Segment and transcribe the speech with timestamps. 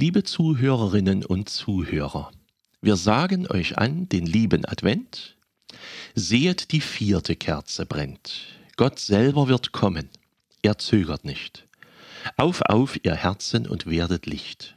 [0.00, 2.30] Liebe Zuhörerinnen und Zuhörer,
[2.80, 5.36] wir sagen euch an den lieben Advent.
[6.14, 8.46] Sehet, die vierte Kerze brennt.
[8.76, 10.08] Gott selber wird kommen.
[10.62, 11.66] Er zögert nicht.
[12.36, 14.76] Auf, auf, ihr Herzen und werdet Licht.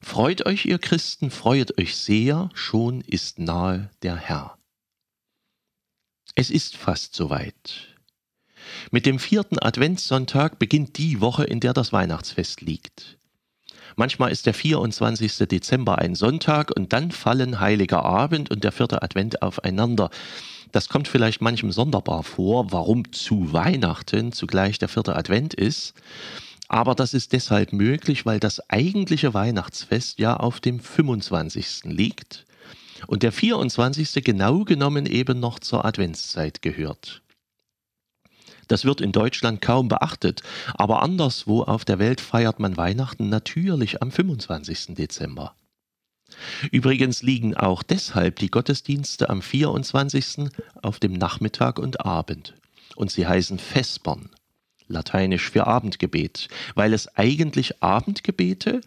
[0.00, 4.56] Freut euch, ihr Christen, freut euch sehr, schon ist nahe der Herr.
[6.36, 7.88] Es ist fast soweit.
[8.92, 13.18] Mit dem vierten Adventssonntag beginnt die Woche, in der das Weihnachtsfest liegt.
[13.96, 15.48] Manchmal ist der 24.
[15.48, 20.10] Dezember ein Sonntag und dann fallen Heiliger Abend und der vierte Advent aufeinander.
[20.72, 25.94] Das kommt vielleicht manchem sonderbar vor, warum zu Weihnachten zugleich der vierte Advent ist.
[26.68, 31.84] Aber das ist deshalb möglich, weil das eigentliche Weihnachtsfest ja auf dem 25.
[31.84, 32.46] liegt
[33.06, 34.24] und der 24.
[34.24, 37.20] genau genommen eben noch zur Adventszeit gehört.
[38.72, 40.42] Das wird in Deutschland kaum beachtet,
[40.72, 44.94] aber anderswo auf der Welt feiert man Weihnachten natürlich am 25.
[44.94, 45.54] Dezember.
[46.70, 50.48] Übrigens liegen auch deshalb die Gottesdienste am 24.
[50.80, 52.54] auf dem Nachmittag und Abend.
[52.96, 54.30] Und sie heißen Vespern,
[54.88, 58.80] lateinisch für Abendgebet, weil es eigentlich Abendgebete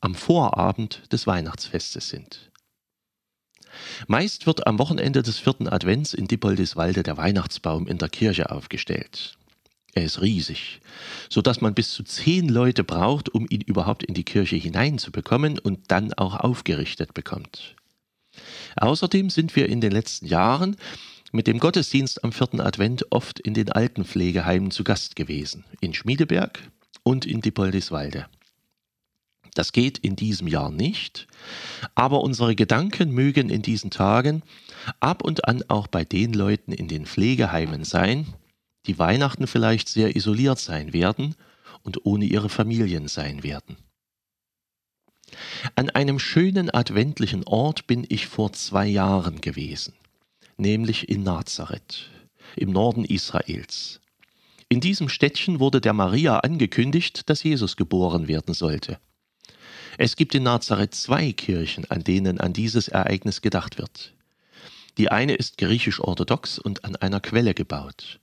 [0.00, 2.49] am Vorabend des Weihnachtsfestes sind.
[4.06, 9.36] Meist wird am Wochenende des vierten Advents in Dippoldiswalde der Weihnachtsbaum in der Kirche aufgestellt.
[9.92, 10.80] Er ist riesig,
[11.28, 15.58] so dass man bis zu zehn Leute braucht, um ihn überhaupt in die Kirche hineinzubekommen
[15.58, 17.74] und dann auch aufgerichtet bekommt.
[18.76, 20.76] Außerdem sind wir in den letzten Jahren
[21.32, 26.60] mit dem Gottesdienst am vierten Advent oft in den Altenpflegeheimen zu Gast gewesen, in Schmiedeberg
[27.02, 28.26] und in Dippoldiswalde.
[29.54, 31.26] Das geht in diesem Jahr nicht,
[31.94, 34.42] aber unsere Gedanken mögen in diesen Tagen
[35.00, 38.26] ab und an auch bei den Leuten in den Pflegeheimen sein,
[38.86, 41.34] die Weihnachten vielleicht sehr isoliert sein werden
[41.82, 43.76] und ohne ihre Familien sein werden.
[45.76, 49.94] An einem schönen adventlichen Ort bin ich vor zwei Jahren gewesen,
[50.56, 52.10] nämlich in Nazareth,
[52.56, 54.00] im Norden Israels.
[54.68, 58.98] In diesem Städtchen wurde der Maria angekündigt, dass Jesus geboren werden sollte.
[60.02, 64.14] Es gibt in Nazareth zwei Kirchen, an denen an dieses Ereignis gedacht wird.
[64.96, 68.18] Die eine ist griechisch-orthodox und an einer Quelle gebaut.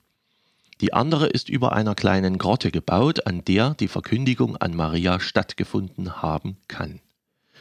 [0.82, 6.24] Die andere ist über einer kleinen Grotte gebaut, an der die Verkündigung an Maria stattgefunden
[6.24, 7.00] haben kann.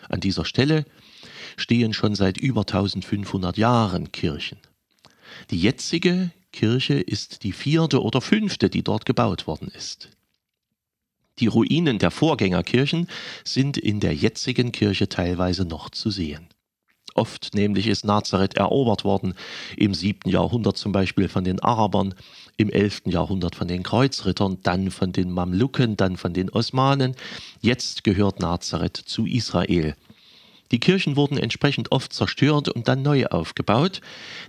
[0.08, 0.86] An dieser Stelle
[1.58, 4.60] stehen schon seit über 1500 Jahren Kirchen.
[5.50, 10.15] Die jetzige Kirche ist die vierte oder fünfte, die dort gebaut worden ist.
[11.38, 13.08] Die Ruinen der Vorgängerkirchen
[13.44, 16.48] sind in der jetzigen Kirche teilweise noch zu sehen.
[17.14, 19.34] Oft nämlich ist Nazareth erobert worden,
[19.76, 22.14] im siebten Jahrhundert zum Beispiel von den Arabern,
[22.56, 27.14] im elften Jahrhundert von den Kreuzrittern, dann von den Mamluken, dann von den Osmanen.
[27.60, 29.94] Jetzt gehört Nazareth zu Israel.
[30.72, 34.00] Die Kirchen wurden entsprechend oft zerstört und dann neu aufgebaut.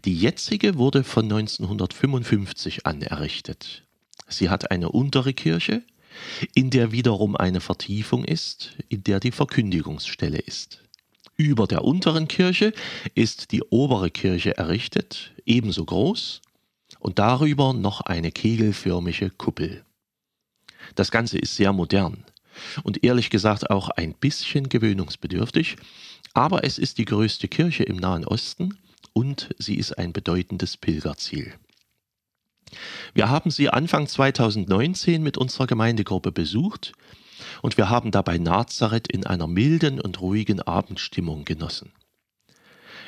[0.03, 3.83] Die jetzige wurde von 1955 an errichtet.
[4.27, 5.83] Sie hat eine untere Kirche,
[6.53, 10.81] in der wiederum eine Vertiefung ist, in der die Verkündigungsstelle ist.
[11.35, 12.73] Über der unteren Kirche
[13.13, 16.41] ist die obere Kirche errichtet, ebenso groß,
[16.99, 19.83] und darüber noch eine kegelförmige Kuppel.
[20.95, 22.23] Das Ganze ist sehr modern
[22.83, 25.75] und ehrlich gesagt auch ein bisschen gewöhnungsbedürftig,
[26.33, 28.77] aber es ist die größte Kirche im Nahen Osten
[29.13, 31.53] und sie ist ein bedeutendes Pilgerziel.
[33.13, 36.93] Wir haben sie Anfang 2019 mit unserer Gemeindegruppe besucht
[37.61, 41.91] und wir haben dabei Nazareth in einer milden und ruhigen Abendstimmung genossen.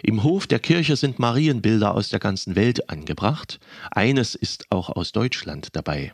[0.02, 3.60] Im Hof der Kirche sind Marienbilder aus der ganzen Welt angebracht,
[3.92, 6.14] eines ist auch aus Deutschland dabei.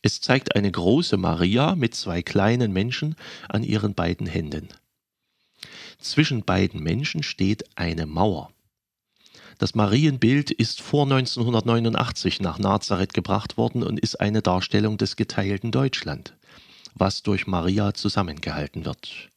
[0.00, 3.16] Es zeigt eine große Maria mit zwei kleinen Menschen
[3.48, 4.68] an ihren beiden Händen.
[5.98, 8.50] Zwischen beiden Menschen steht eine Mauer.
[9.58, 15.70] Das Marienbild ist vor 1989 nach Nazareth gebracht worden und ist eine Darstellung des geteilten
[15.70, 16.34] Deutschland,
[16.94, 19.30] was durch Maria zusammengehalten wird.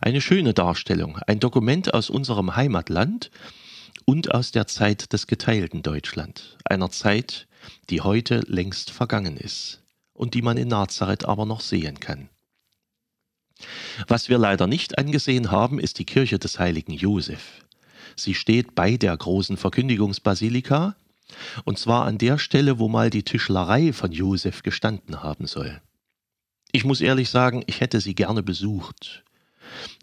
[0.00, 3.30] Eine schöne Darstellung, ein Dokument aus unserem Heimatland
[4.04, 7.46] und aus der Zeit des geteilten Deutschland, einer Zeit,
[7.90, 9.82] die heute längst vergangen ist
[10.14, 12.30] und die man in Nazareth aber noch sehen kann.
[14.06, 17.64] Was wir leider nicht angesehen haben, ist die Kirche des heiligen Josef.
[18.16, 20.96] Sie steht bei der großen Verkündigungsbasilika,
[21.64, 25.80] und zwar an der Stelle, wo mal die Tischlerei von Josef gestanden haben soll.
[26.72, 29.24] Ich muss ehrlich sagen, ich hätte sie gerne besucht.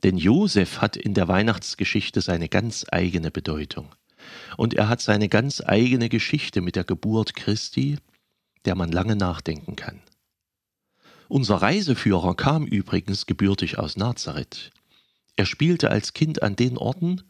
[0.04, 3.90] Denn Josef hat in der Weihnachtsgeschichte seine ganz eigene Bedeutung.
[4.58, 7.98] Und er hat seine ganz eigene Geschichte mit der Geburt Christi,
[8.66, 10.02] der man lange nachdenken kann.
[11.28, 14.72] Unser Reiseführer kam übrigens gebürtig aus Nazareth.
[15.36, 17.24] Er spielte als Kind an den Orten,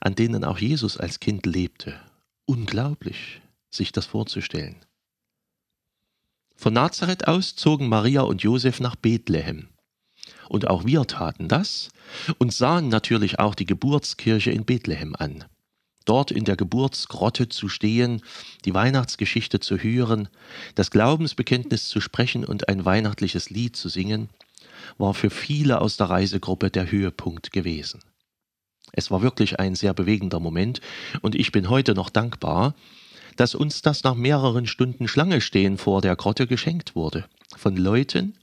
[0.00, 2.00] an denen auch Jesus als Kind lebte.
[2.46, 3.40] Unglaublich,
[3.70, 4.76] sich das vorzustellen.
[6.56, 9.68] Von Nazareth aus zogen Maria und Josef nach Bethlehem.
[10.48, 11.90] Und auch wir taten das
[12.38, 15.44] und sahen natürlich auch die Geburtskirche in Bethlehem an.
[16.06, 18.22] Dort in der Geburtsgrotte zu stehen,
[18.64, 20.28] die Weihnachtsgeschichte zu hören,
[20.76, 24.30] das Glaubensbekenntnis zu sprechen und ein weihnachtliches Lied zu singen,
[24.98, 28.02] war für viele aus der Reisegruppe der Höhepunkt gewesen.
[28.96, 30.80] Es war wirklich ein sehr bewegender Moment
[31.20, 32.74] und ich bin heute noch dankbar,
[33.36, 37.26] dass uns das nach mehreren Stunden Schlange stehen vor der Grotte geschenkt wurde.
[37.54, 38.36] Von Leuten,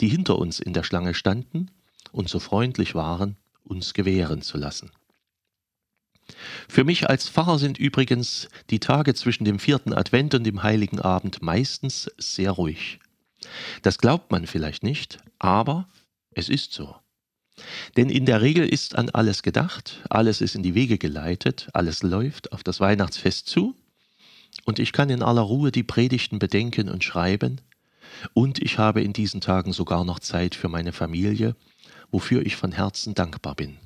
[0.00, 1.70] die hinter uns in der Schlange standen
[2.12, 4.90] und so freundlich waren, uns gewähren zu lassen.
[6.68, 11.00] Für mich als Pfarrer sind übrigens die Tage zwischen dem vierten Advent und dem heiligen
[11.00, 13.00] Abend meistens sehr ruhig.
[13.82, 15.88] Das glaubt man vielleicht nicht, aber
[16.30, 16.94] es ist so.
[17.96, 22.02] Denn in der Regel ist an alles gedacht, alles ist in die Wege geleitet, alles
[22.02, 23.74] läuft auf das Weihnachtsfest zu
[24.64, 27.60] und ich kann in aller Ruhe die Predigten bedenken und schreiben
[28.34, 31.56] und ich habe in diesen Tagen sogar noch Zeit für meine Familie,
[32.10, 33.78] wofür ich von Herzen dankbar bin.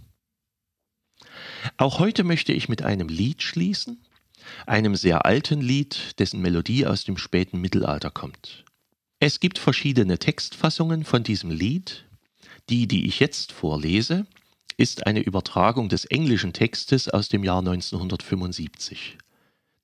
[1.76, 4.04] Auch heute möchte ich mit einem Lied schließen,
[4.66, 8.64] einem sehr alten Lied, dessen Melodie aus dem späten Mittelalter kommt.
[9.20, 12.04] Es gibt verschiedene Textfassungen von diesem Lied.
[12.70, 14.26] Die, die ich jetzt vorlese,
[14.76, 19.18] ist eine Übertragung des englischen Textes aus dem Jahr 1975.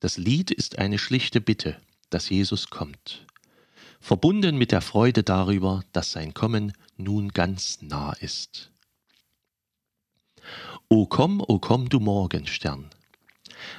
[0.00, 3.26] Das Lied ist eine schlichte Bitte, dass Jesus kommt,
[4.00, 8.70] verbunden mit der Freude darüber, dass sein Kommen nun ganz nah ist.
[10.88, 12.88] O komm, o komm, du Morgenstern,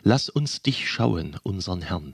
[0.04, 2.14] lass uns dich schauen, unsern Herrn.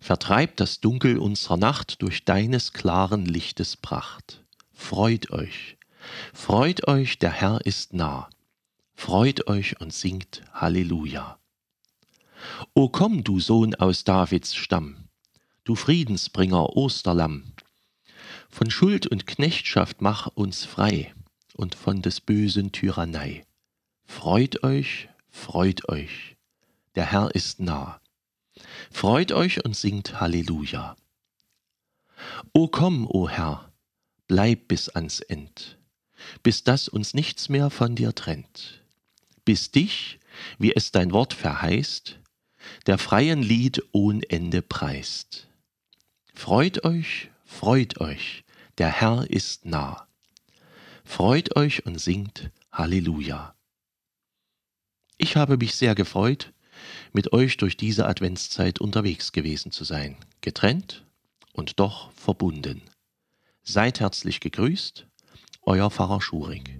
[0.00, 4.42] Vertreib das Dunkel unserer Nacht durch deines klaren Lichtes Pracht.
[4.88, 5.76] Freut euch,
[6.32, 8.30] freut euch, der Herr ist nah.
[8.94, 11.40] Freut euch und singt Halleluja.
[12.72, 15.08] O komm, du Sohn aus Davids Stamm,
[15.64, 17.52] du Friedensbringer Osterlamm.
[18.48, 21.12] Von Schuld und Knechtschaft mach uns frei
[21.54, 23.44] und von des Bösen Tyrannei.
[24.04, 26.36] Freut euch, freut euch,
[26.94, 28.00] der Herr ist nah.
[28.92, 30.94] Freut euch und singt Halleluja.
[32.52, 33.72] O komm, o Herr,
[34.28, 35.78] bleib bis ans End,
[36.42, 38.82] bis dass uns nichts mehr von dir trennt,
[39.44, 40.18] bis dich,
[40.58, 42.18] wie es dein Wort verheißt,
[42.86, 45.48] der freien Lied ohn Ende preist.
[46.34, 48.44] Freut euch, freut euch,
[48.78, 50.06] der Herr ist nah.
[51.04, 53.54] Freut euch und singt Halleluja.
[55.18, 56.52] Ich habe mich sehr gefreut,
[57.12, 61.06] mit euch durch diese Adventszeit unterwegs gewesen zu sein, getrennt
[61.52, 62.82] und doch verbunden.
[63.68, 65.08] Seid herzlich gegrüßt,
[65.62, 66.78] euer Pfarrer Schurig.